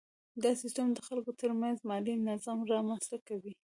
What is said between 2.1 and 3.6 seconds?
نظم رامنځته کوي.